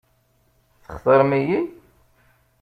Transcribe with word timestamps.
Textaṛem-iyi? 0.83 1.59